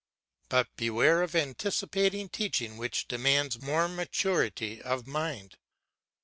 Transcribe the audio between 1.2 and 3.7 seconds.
of anticipating teaching which demands